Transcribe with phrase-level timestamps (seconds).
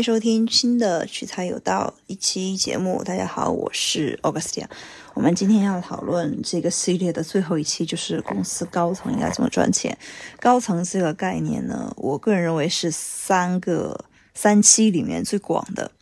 [0.00, 3.04] 迎收听新的取材有道一期节目。
[3.04, 4.64] 大家好，我是 Augustia。
[5.12, 9.94] 我们今天要讨论这个系列的最后一期，就是公司高层应该怎么赚钱。
[10.38, 15.92] 高层这个概念呢，我个人认为是三个三期里面最广的。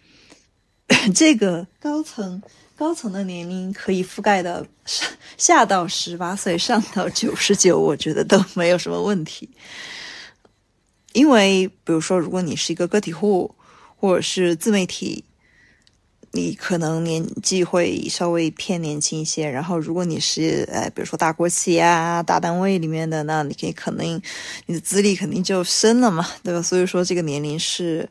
[1.13, 2.41] 这个高层
[2.77, 4.65] 高层的年龄可以覆盖的
[5.37, 9.51] 下到十八岁，上到九十九，我觉得都没有什么问题。
[11.15, 13.53] 因为，比如说，如果你是一个个体户，
[14.01, 15.25] 或者是自媒体，
[16.31, 19.51] 你可能年纪会稍微偏年轻一些。
[19.51, 24.23] 然后，如果你是呃，比如说大国企啊、大单位里面的，那你可以肯定
[24.67, 26.63] 你的资历肯定就深了嘛，对吧？
[26.63, 28.09] 所以说，这个年龄是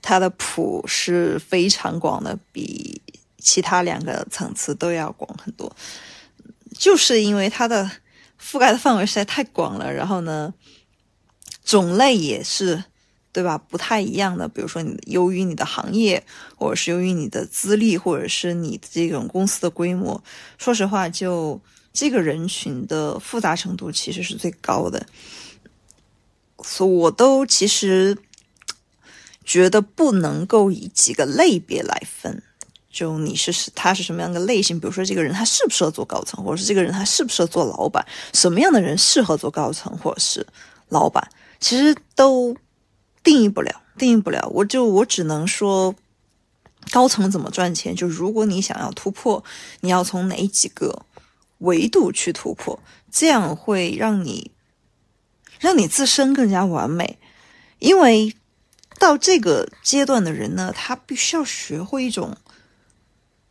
[0.00, 3.02] 它的谱是非常广的，比
[3.38, 5.70] 其他两个层次都要广很多。
[6.78, 7.90] 就是因为它的
[8.40, 10.54] 覆盖的范围实在太广了，然后呢？
[11.64, 12.84] 种类也是，
[13.36, 13.58] 对吧？
[13.58, 14.48] 不太一样的。
[14.48, 16.24] 比如说，你由于你的行业，
[16.56, 20.24] 或者是由于你的资历，或者是你这种公司的规模，
[20.56, 21.60] 说实话，就
[21.92, 25.06] 这个人群的复杂程度其实是最高的。
[26.64, 28.16] 所以，我都其实
[29.44, 32.42] 觉得不能够以几个类别来分。
[32.90, 34.80] 就你是是他是什么样的类型？
[34.80, 38.02] 比如说，这个人他适不适合做高层，或者是这个人他适不适合做老板？
[38.32, 40.46] 什么样的人适合做高层，或者是
[40.88, 41.28] 老板？
[41.60, 42.56] 其实都
[43.26, 44.48] 定义不了，定义不了。
[44.52, 45.92] 我就我只能说，
[46.92, 47.92] 高层怎么赚钱？
[47.96, 49.42] 就如果你想要突破，
[49.80, 51.04] 你要从哪几个
[51.58, 52.78] 维度去突破，
[53.10, 54.52] 这样会让你
[55.58, 57.18] 让你自身更加完美。
[57.80, 58.32] 因为
[59.00, 62.36] 到这个阶段的人呢，他必须要学会一种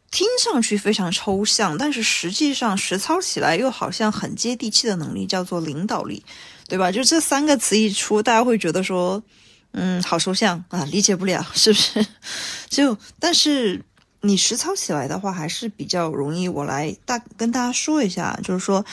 [0.10, 6.24] 听上去非常抽象，但是实际上实操起来又好像很接地气的能力，叫做领导力。
[6.68, 6.92] 对吧？
[6.92, 9.22] 就这三个词一出，大家会觉得说，
[9.78, 12.06] 嗯，好抽象啊，理解不了，是不是？
[12.70, 13.84] 就但是
[14.22, 16.48] 你实操起来的话，还是比较容易。
[16.48, 18.86] 我来大跟大家说一下，就是说，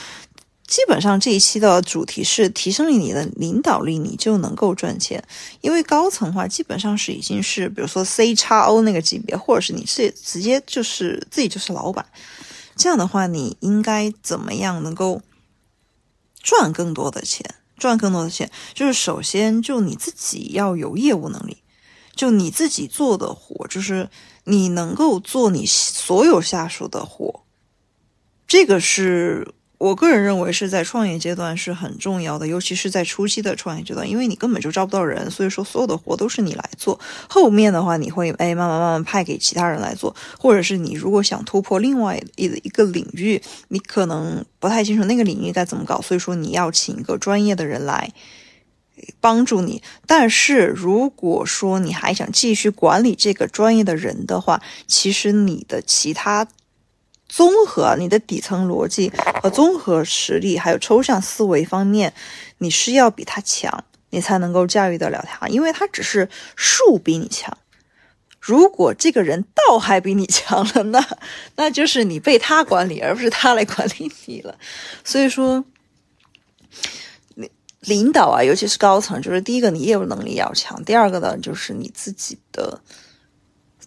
[0.67, 5.23] 基本上这一期的主题是提升你的领导力，你就能够赚钱。
[5.61, 12.05] 因为高层的话，基本上是已经是，比如说 C 叉 O 那个级别，或者是你是直接就是自己就是老板，
[12.75, 15.21] 这样的话，你应该怎么样能够
[16.41, 17.55] 赚更多的钱？
[17.83, 21.57] 赚更多的钱，就是首先就你自己要有业务能力，
[22.15, 24.09] 就你自己做的活，就是
[24.45, 27.43] 你能够做你所有下属的活，
[28.47, 29.53] 这个是。
[29.83, 36.97] 我个人认为是在创业阶段是很重要的，尤其是在初期的创业阶段，因为你根本就招不到人，所以说所有的活都是你来做。
[37.27, 48.09] 后面的话，你会哎慢慢慢慢派给其他人来做，或者是你如果想突破另外一一个领域，你可能不太清楚那个领域该怎么搞，所以说你要请一个专业的人来
[49.19, 49.83] 帮助你。
[50.07, 56.47] 但是如果说你还想继续管理这个专业的人的话，其实你的其他。
[57.35, 59.11] 综合你的底层逻辑
[59.41, 62.13] 和综合实力，还有抽象思维方面，
[62.59, 65.47] 你是要比他强，你才能够驾驭得了他。
[65.47, 67.57] 因为他只是术比你强，
[68.39, 71.03] 如果这个人道还比你强了，那
[71.55, 74.55] 那就是你被他管理，而不是他来管理你了。
[75.03, 75.65] 所以说，
[77.33, 77.49] 领
[77.79, 82.79] 领导啊，尤其是高层，就是第一个你业务能力要强，第二个呢，就是你自己的。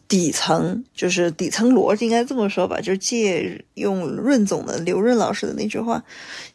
[0.08, 6.02] 底层就是底层逻辑，应该这么说吧，就是借用润总的刘润老师的那句话：“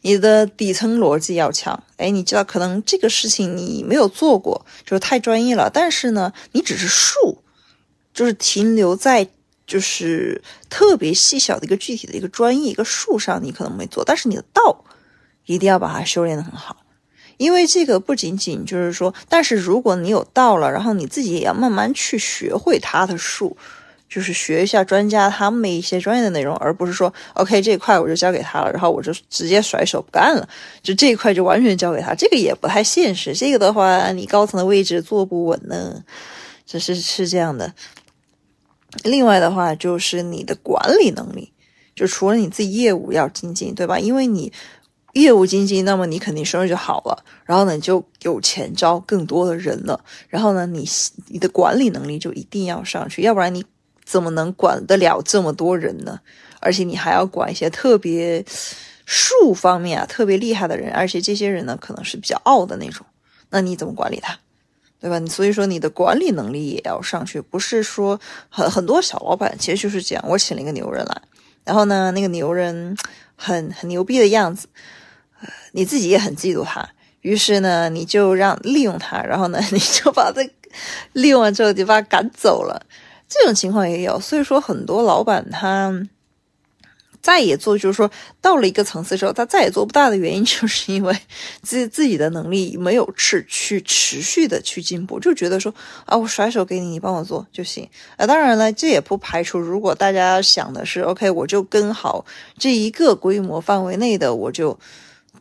[0.00, 5.70] 你的底层逻辑要强。”哎，你知道，可能这个事情你没有做过，就是太专业了。
[5.72, 7.42] 但是呢，你只是术，
[8.14, 9.28] 就是停留在
[9.66, 14.02] 就是特别细小的一个具体的一个专业一个术上，你可能没做。
[14.02, 14.84] 但是你的道
[15.44, 16.81] 一定要把它修炼的很好。
[17.42, 23.56] 因为这个不仅仅就是说，但是如果你有道了，然后你自己也要慢慢去学会他的术，
[24.08, 30.48] 就是学一下专家他们一些专业的内容，而不是说 OK 这一块我就交给他了，然后我就直接甩手不干了，
[30.84, 33.34] 就这一块就完全交给他，这个也不太现实。
[33.34, 36.04] 这个的话，你高层的位置坐不稳呢，
[36.64, 37.74] 这是是这样的。
[39.02, 41.52] 另外的话，就是你的管理能力，
[41.96, 43.98] 就除了你自己业务要精进，对吧？
[43.98, 44.52] 因为你。
[45.12, 50.88] 业务经济，那么你肯定收入就好了，然后呢，你就有钱招更多的人了，然后呢，你
[51.28, 53.64] 你的管理能力就一定要上去，要不然你
[54.04, 56.18] 怎么能管得了这么多人呢？
[56.60, 58.42] 而且你还要管一些特别
[59.04, 63.04] 术方面啊特别厉害的人，而且这些人呢可能是比较傲的那种，
[63.50, 64.38] 那你怎么管理他，
[64.98, 65.20] 对吧？
[65.26, 68.18] 所以说你的管理能力也要上去，不是说
[68.48, 71.22] 很很多小老板其实就是这样，我请了一个牛人来，
[71.64, 72.96] 然后呢，那个牛人
[73.36, 74.68] 很很牛逼的样子。
[75.72, 76.88] 你自己也很嫉妒他，
[77.20, 80.42] 于是呢，你就让利用他，然后呢， 你就把这
[81.12, 82.84] 利用完之后就把他赶走了，
[83.28, 84.18] 这种情况也有。
[84.20, 86.02] 所以说，很多老板他。
[87.20, 88.10] 再也做，就是说
[88.40, 91.16] 到了一个层次之后，他再也做不大的原因，就是因为
[91.62, 95.72] 自自己的能力没有持去持续的去进步，就觉得说
[96.04, 97.88] 啊，我甩手给你，你帮我做就行。
[98.16, 102.26] 啊，当然了，这也不排除如果大家想的是 OK，我就跟好
[102.58, 104.76] 这一个规模范围内的，我就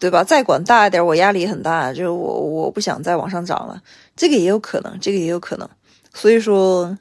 [0.02, 0.22] 对吧？
[0.22, 3.82] 再管大一点，我压力很大，就我我不想再往上涨了，
[4.18, 5.70] 这个也有可能，这个也有可能。
[6.14, 6.98] 所以说。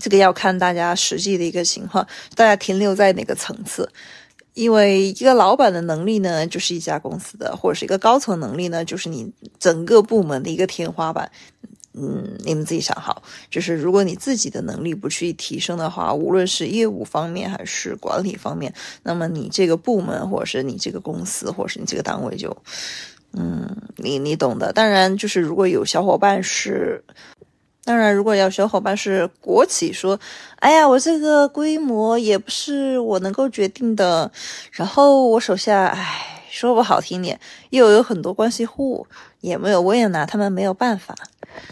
[0.00, 2.06] 这个要看大家实际的一个情况，
[2.36, 3.90] 大家停留在哪个层次？
[4.54, 11.28] 因为一个老板的能力呢，就是一家公司的，或者是一个高层能力呢，就是你整个部门的一个天花板。
[12.00, 18.72] 嗯，你们自己想好，就是如果你自己的能力不去提升的话，无论是业务方面还是管理方面，
[19.02, 22.56] 那么你这个部门或者是你这个公司或者是你这个单位就，
[23.32, 24.72] 嗯，你你懂的。
[24.72, 27.02] 当然，就是如果有小伙伴是。
[27.84, 30.20] 当然，如果要小伙伴是国企，说，
[30.56, 34.30] 哎呀，我这个规模也不是我能够决定的，
[34.72, 37.40] 然后我手下，哎，说不好听点，
[37.70, 39.06] 又有很多关系户，
[39.40, 41.14] 也没有，我也拿他们没有办法。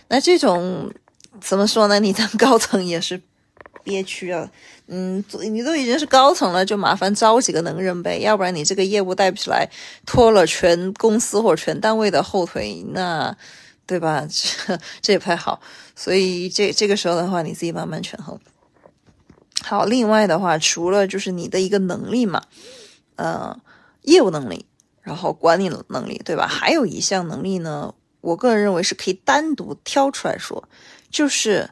[0.08, 0.92] 那这种
[1.40, 1.98] 怎么说呢？
[2.00, 3.20] 你当高层也是
[3.82, 4.50] 憋屈啊。
[4.88, 9.68] 嗯，你都已经是高层了，就麻烦招几个能人呗，要不然你这个业务带不起来，
[10.06, 13.36] 拖了全公司或者全单位的后腿，那。
[13.88, 14.26] 对吧？
[14.26, 15.60] 这这也不太好，
[15.94, 18.36] 所以这这个时候的话，你自己慢慢权衡。
[19.62, 22.42] 好，另外的话，除了就是你的一个能力嘛，
[23.14, 23.56] 呃，
[24.02, 24.66] 业务能力，
[25.02, 26.48] 然后管理能力，对吧？
[26.48, 27.94] 还有一项能力呢，
[28.26, 30.68] 我个人认为是可以单独挑出来说，
[31.10, 31.70] 就是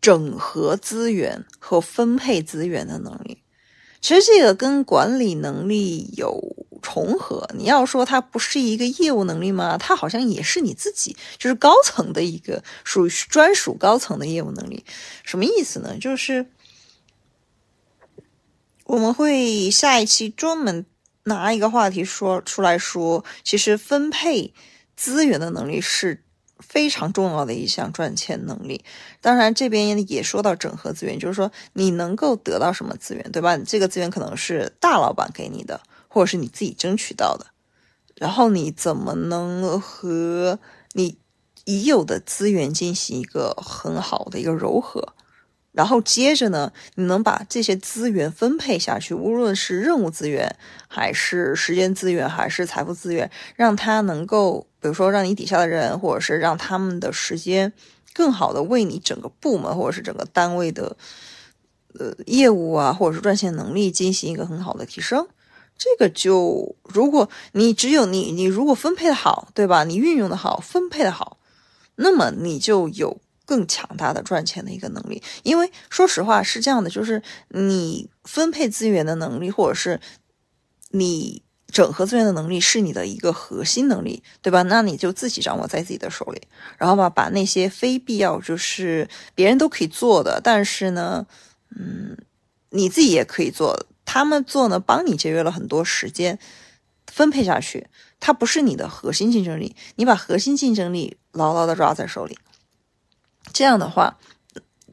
[0.00, 3.42] 整合资源和分配资源的能力。
[4.00, 6.56] 其实这个跟管理能力有。
[6.84, 9.78] 重合，你要说它不是一个业务能力吗？
[9.78, 14.84] 它好像也是你自己，就是高层的一个属于专属高层的业务能力。
[15.22, 15.96] 什么意思呢？
[15.96, 16.44] 就是
[18.84, 20.84] 我们会下一期专门
[21.22, 24.52] 拿一个话题说出来说，其实分配
[24.96, 26.22] 资源的能力是
[26.58, 28.84] 非常重要的一项赚钱能力。
[29.20, 33.56] 当然，这边也说到整合资源，就是说你能够得到什么资源，对吧？
[33.58, 35.80] 这个资源可能是大老板给你的。
[36.14, 37.46] 或者是你自己争取到的，
[38.16, 40.58] 然后你怎么能和
[40.92, 41.16] 你
[41.64, 45.14] 已有的资源进行一个很好的一个柔合？
[45.72, 50.54] 然后接着呢，你能把这些资源分配下去，无论是任务资源，
[50.86, 57.72] 还是时间资源，还是财富资源，让他能够，比如说让你底下的人，或者是让他们的时间
[58.12, 60.96] 更好的为你整个部门或者是整个单位的
[61.98, 65.26] 呃业务啊，或者是赚钱能力进行一个很好的提升。
[65.78, 69.84] 这个就，如果你只有你，你如果分配的好，对吧？
[69.84, 71.38] 你运用的好，分配的好，
[71.96, 75.22] 那么你就有更强大的赚钱的一个能力。
[75.42, 80.00] 因为说实话是这样的，就是你分配资源的能力，或者是
[80.90, 84.62] 你整合资源的能力，是你的一个核心能力，对吧？
[84.62, 86.42] 那你就自己掌握在自己的手里，
[86.76, 91.26] 然后吧，把那些非必要，就是别人都可以做的，但是呢，
[91.74, 92.16] 嗯，
[92.70, 93.86] 你自己也可以做。
[94.04, 96.38] 他们做呢，帮你节约了很多时间，
[97.06, 97.86] 分配下去，
[98.20, 99.74] 它不是你的核心竞争力。
[99.96, 102.36] 你把核心竞争力牢牢的抓在手里，
[103.52, 104.18] 这样的话，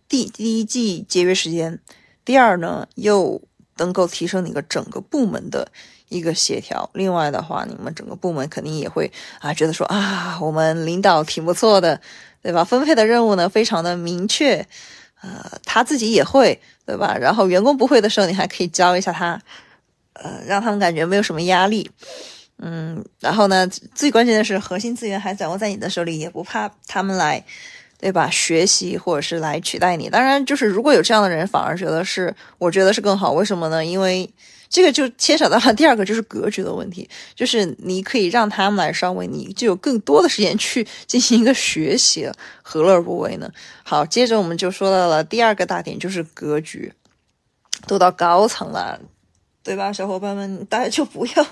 [0.08, 1.82] 第第一既节约时间，
[2.24, 3.42] 第二呢又
[3.80, 5.68] 能够提升你个整个部门的
[6.10, 6.88] 一个协调。
[6.94, 12.00] 另外的话，你们整个部门肯定也会啊觉得说啊，我们领导挺不错的，
[12.44, 12.64] 对吧？
[12.64, 14.66] 分配的任务呢非常的明确。
[15.22, 17.14] 呃，他自己也会，对吧？
[17.20, 19.42] 然后员工不会的时候，你还可以教一下他，
[20.14, 21.92] 呃，让他们感觉没有什么压力。
[22.62, 27.44] 嗯，然后呢，最关键的是核心资源还掌握在你的手里，也不怕他们来，
[28.00, 28.30] 对吧？
[28.32, 30.10] 学习或者是来取代你。
[30.10, 33.34] 当然，就是如果有这样的人，反而觉得是，我觉得是更好。
[33.34, 33.86] 为什么呢？
[33.86, 34.28] 因为。
[34.72, 43.52] 这个就牵扯到了第二个，就是格局的问题，就是你可以让他们来上位，你就有更多的时间去进行一个学习，何乐而不为呢？
[43.82, 46.94] 好，接着我们就说到了第二个大点，就是格局，
[47.88, 49.00] 都到高层了，
[49.64, 51.48] 对吧，小伙伴们，大家就不要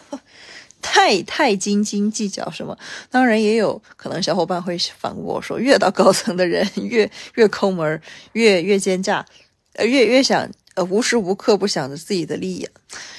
[0.89, 2.77] 太太斤斤计较什么。
[3.11, 8.01] 当然，也有可能小伙伴会反驳我说，越到高层的人 越越抠门，
[8.31, 9.25] 越越奸诈，
[9.73, 10.49] 呃，越越想。
[10.75, 12.69] 呃，无时无刻不想着自己的利益，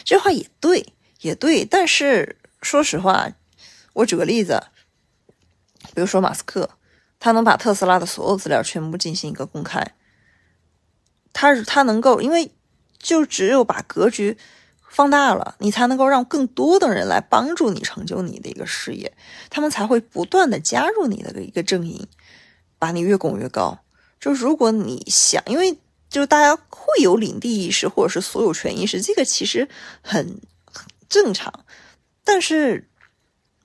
[0.05, 1.65] 这话也对，也对。
[1.65, 3.33] 但是说实话，
[3.95, 4.63] 我举个例子，
[5.93, 6.71] 比如说马斯克，
[7.19, 9.85] 他能把特斯拉的所有资料全部进行一个公开，
[11.33, 12.53] 他他能够，因为
[12.97, 14.39] 就只有把格局
[14.91, 19.17] 放大了，你才能够让更多的人来帮助你成就你的一个事业，
[19.51, 22.07] 他们才会不断的加入你的一个阵营。
[22.81, 23.77] 把你越拱越高。
[24.21, 25.77] 就如果你想，因为
[26.09, 29.69] 就是大家会有领地意识或者是所有权意识，这个其实
[30.01, 30.41] 很
[31.09, 31.53] 正常，
[32.23, 32.89] 但是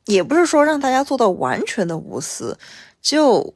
[0.06, 2.58] 也不是说让大家做到完全的无私，
[3.04, 3.54] 就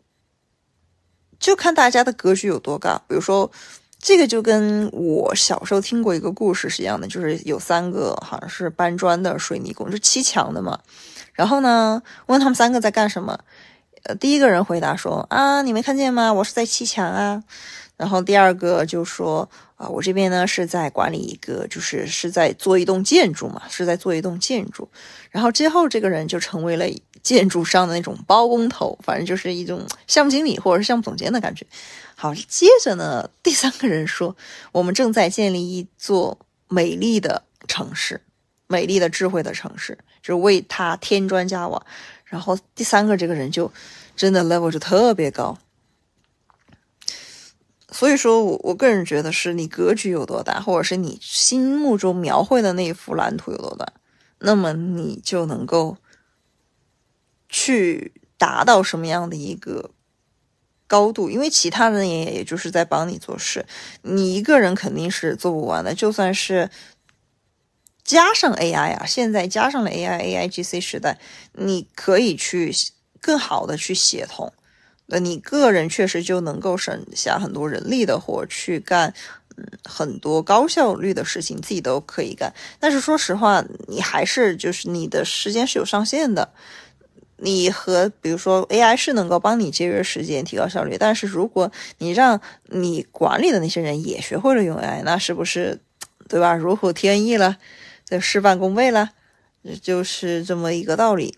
[1.40, 3.02] 就看大家的格局有多高。
[3.08, 3.52] 比如说，
[4.08, 10.80] 这个就跟我小时候听过一个故事是一样的，就是有三个好像是搬砖的水泥工，就砌墙的嘛。
[11.34, 13.38] 然后呢，问他们三个在干什么？
[14.04, 16.32] 呃，第一个人回答说：“啊，你没看见吗？
[16.32, 17.44] 我是在砌墙啊。”
[17.98, 24.88] 然后第二个就说：“啊，我这边呢是在管理一个，就是是在做一栋建筑嘛，是在做一栋建筑。”
[25.30, 26.86] 然后之后这个人就成为了
[27.27, 31.67] 建筑商的那种包工头，反正就是一种项目经理或者是项目总监的感觉。
[32.15, 34.38] 好，接着呢，第三个人说
[34.72, 38.22] ：“我们正在建立一座美丽的城市，
[38.67, 41.86] 美丽的智慧的城市，就是为他添砖加瓦。”
[42.24, 43.69] 然后第三个这个人就
[44.15, 45.57] 真的 level 就特别高。
[47.91, 53.86] 所以说，我我个人觉得是你格局有多大，或者是你心目中描绘的那一幅蓝图有多大，
[54.39, 55.98] 那么你就能够
[57.50, 59.92] 去达到什么样的一个
[60.88, 61.30] 高度。
[61.30, 63.66] 因为其他人也也就是在帮你做事，
[64.01, 65.94] 你一个人肯定是做不完的。
[65.94, 66.70] 就算是
[68.04, 71.20] 加上 AI 啊，现在加上了 AI，AIGC 时代，
[71.54, 72.74] 你可以去
[73.20, 74.54] 更好的去协同。
[75.08, 79.13] 那你个人确实就能够省下很多人力的活，去干
[79.56, 82.54] 嗯很多高效率的事情，自己都可以干。
[82.80, 86.54] 但是说实话，你还是就是你的时间是有上限的。
[87.38, 95.79] 你和比如说 AI 是能够帮你节约时间、提高效率，但是如果你让你管理的那些人也学会了用 AI，那是不是
[96.27, 96.56] 对吧？
[96.56, 97.58] 如虎添翼了，
[98.06, 99.12] 就事半功倍了，
[99.82, 101.36] 就是这么一个道理。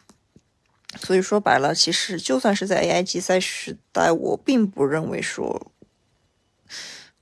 [1.00, 5.72] 所以说白了，其实就算是在 AI 竞赛时代，我并不认为说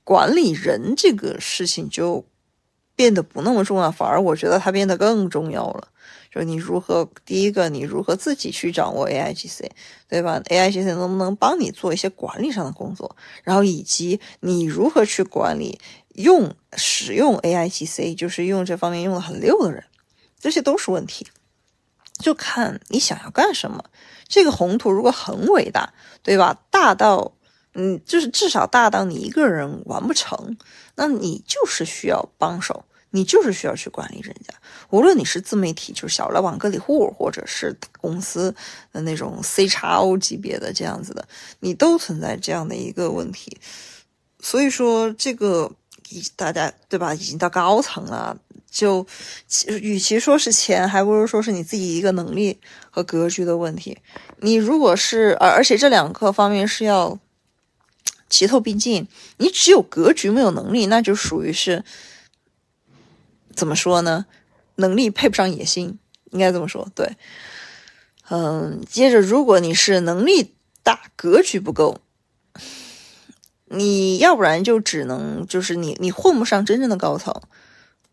[0.04, 2.24] 管理人这个事情就
[2.96, 5.88] 变得不那么重要，反而我觉得它变得更重要了。
[6.30, 9.68] 就你如何，第一个，你如何自己去掌握 AIGC，
[10.08, 13.16] 对吧？AIGC 能不能帮你做一些管理上的工作？
[13.42, 15.80] 然后以及你如何去管理
[16.14, 19.84] 用使用 AIGC，就是用这方面用的很溜的人，
[20.38, 21.26] 这些都是问题。
[22.18, 23.84] 就看你想要干什么。
[24.26, 26.60] 这个宏图如果很伟大，对吧？
[26.70, 27.32] 大到，
[27.72, 30.58] 嗯，就是至少大到你一个人完不成，
[30.96, 34.54] 那你就是需要帮手，你就是需要去管理人家。
[34.90, 38.54] 无论你是自媒体，就是小老板个体户，或者是公司
[38.92, 41.26] 的那种 C 叉 O 级别的这样子的，
[41.60, 43.58] 你都存在这样的一个问题。
[44.40, 45.70] 所以说，这个
[46.10, 47.12] 已大家对吧？
[47.14, 48.38] 已经到高层了。
[48.70, 49.04] 就，
[49.80, 52.58] 与其说是钱，还不如说是你自己一个能力
[52.90, 53.96] 和格局的问题。
[54.40, 57.18] 你如果是，而而且这两个方面是要
[58.28, 59.08] 齐头并进。
[59.38, 61.82] 你只有格局没有能力，那就属于是
[63.58, 64.26] 怎么说呢？
[64.76, 65.98] 能力配不上野心，
[66.30, 66.88] 应该这么说。
[66.94, 67.16] 对，
[68.30, 72.00] 嗯，接着，如果你是能力大，格局不够，
[73.64, 77.34] 你要不然就只能就是你你混不上真正的高层。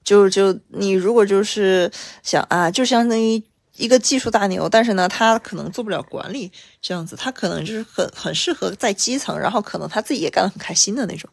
[0.04, 1.92] 就就你如果就是
[2.24, 3.44] 想啊，就相当于
[3.76, 11.30] 一个技术大牛，但是呢，他可能做不了管理这样子，他可能就是很很适合在基层，然后可能他自己也干得很开心的那种。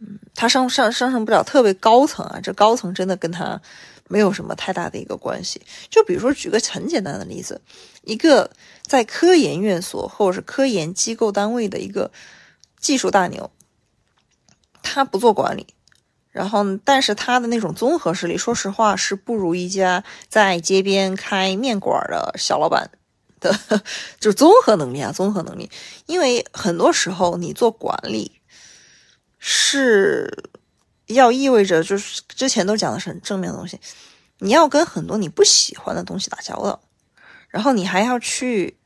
[0.00, 3.60] 嗯，他上上上升不了特别高层啊，这高层真的跟他
[4.08, 5.62] 没有什么太大的一个关系。
[5.90, 7.60] 就比如说举个很简单的例子，
[8.02, 8.50] 一个
[8.82, 12.10] 在科研院所或者是科研机构单位的一个
[12.78, 13.50] 技术大牛，
[14.82, 15.66] 他不做管理。
[16.30, 22.90] 然后，但是他的那种综合实力，说实话是不如一家在街边开面馆的小老板
[23.38, 23.56] 的，
[24.18, 25.70] 就是综合能力啊，综合能力。
[26.06, 28.40] 因为很多时候你做管理
[29.46, 30.48] 是
[31.04, 33.78] 要意味着，就是之前都讲的是很正面的东西，
[34.38, 36.80] 你要跟很多你不喜欢的东西打交道，
[37.50, 38.78] 然后你还要去，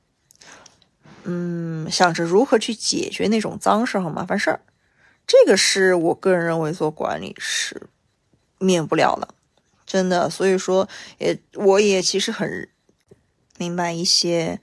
[1.22, 4.60] 嗯，想着如何去解决那种脏事和麻烦事儿。
[5.28, 7.88] 这个是我个人认为做管理是
[8.58, 9.28] 免不了的，
[9.86, 10.28] 真的。
[10.28, 10.88] 所以说，
[11.18, 12.68] 也我也其实很
[13.58, 14.60] 明白一些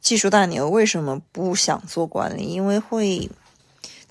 [0.00, 3.30] 技术大牛为什么不想做管理，因为会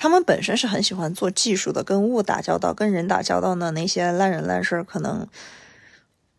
[0.03, 5.25] 他们本身是很喜欢做技术的，跟物打交道、跟人打交道呢，那些烂人烂事可能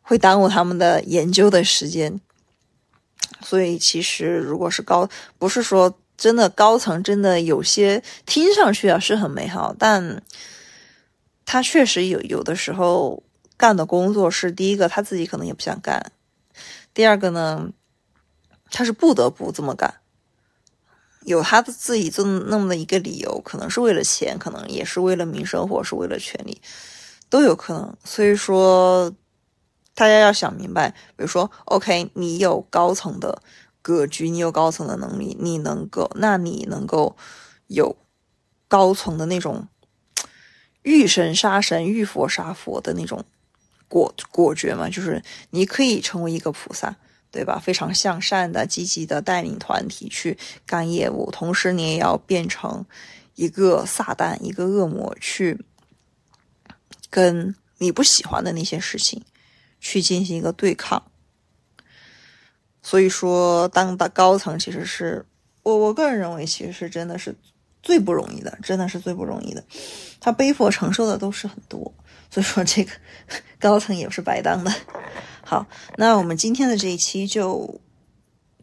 [0.02, 2.20] 会耽误他们的研究的时间。
[3.40, 5.98] 所以，其实如果是高，不是说。
[6.16, 10.22] 真的高层真的有些听上去啊是很美好，但
[11.44, 13.20] 他确实有有的时候
[13.56, 16.12] 干的工作是第一个他自己可能也不想干，
[16.94, 17.70] 第二个呢
[18.70, 19.94] 他是不得不这么干，
[21.24, 26.60] 有他的自己这那么的一个理由，可能是为了钱，可能也是为了名声，或者是为了权利，
[27.30, 27.96] 都有可能。
[28.04, 29.10] 所以说，
[29.94, 33.42] 大家要想明白，比如说，OK，你有高层的
[33.80, 37.16] 格局，你有高层的能力，你能够，那你能够
[37.68, 37.96] 有
[38.68, 39.68] 高层的那种
[40.82, 43.24] 遇神杀神、遇佛杀佛的那种
[43.88, 44.90] 果果决嘛？
[44.90, 46.96] 就是你可以成为一个菩萨。
[47.34, 47.58] 对吧？
[47.58, 52.86] 非常向善的、积极的带领团体去干业务，同时你也要变成
[53.34, 55.64] 一个撒旦、一个恶魔，去
[57.10, 59.24] 跟你不喜欢的那些事情
[59.80, 61.02] 去进行一个对抗。
[62.80, 65.26] 所以说，当的高层其实是
[65.64, 67.34] 我我个人认为，其实是真的是
[67.82, 69.64] 最不容易的，真的是最不容易的。
[70.20, 71.92] 他背负承受的都是很多，
[72.30, 72.92] 所以说这个
[73.58, 74.72] 高层也不是白当的。
[75.46, 77.80] 好，那我们今天的这一期就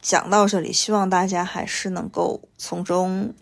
[0.01, 3.33] 讲到这里，希望大家还是能够从中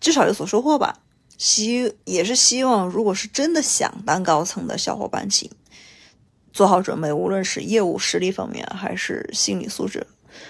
[0.00, 1.00] 至少有所收获吧。
[1.36, 5.50] 希也是希望，如果是真的想当高层的小伙伴，请
[6.52, 10.06] 做好准备，无论是业务实力方面，还是心理素质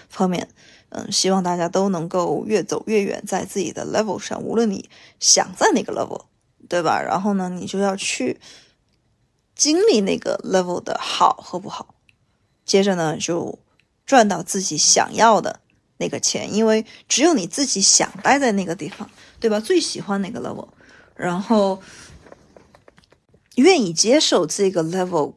[0.08, 0.48] 方面，
[0.90, 6.24] 嗯，希望大家都能够越走越远，在自己的 level 上，无论你想在哪个 level，
[6.68, 7.00] 对吧？
[7.00, 8.40] 然后呢，你就要去
[9.54, 11.94] 经历那个 level 的好和不好。
[12.70, 13.58] 接着呢，就
[14.06, 15.58] 赚到自己想要的
[15.96, 19.10] 那个钱，因为只有你自己想待在那个地方，
[19.40, 19.58] 对吧？
[19.58, 20.68] 最喜欢那个 level，
[21.16, 21.82] 然后
[23.56, 25.34] 愿意接受这个 level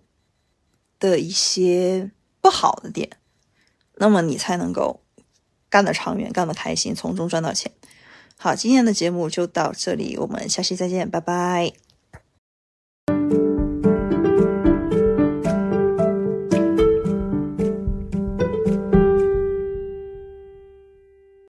[0.99, 3.09] 的一些不好的点，
[3.95, 5.01] 那么你才能够
[5.71, 7.71] 干得长远，干得开心，从中赚到钱。
[8.37, 11.82] 好，今天的节目就到这里，我们下期再见，拜拜。